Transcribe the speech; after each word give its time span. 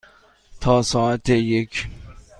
تا 0.61 0.81
ساعت 0.91 1.29
یک. 1.29 1.85